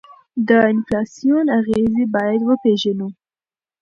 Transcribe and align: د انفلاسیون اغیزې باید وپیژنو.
د 0.47 0.49
انفلاسیون 0.71 1.45
اغیزې 1.59 2.03
باید 2.15 2.41
وپیژنو. 2.43 3.07